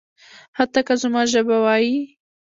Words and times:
حتی 0.57 0.79
که 0.87 0.93
زما 1.01 1.21
ژبه 1.31 1.57
وايي. 1.65 1.95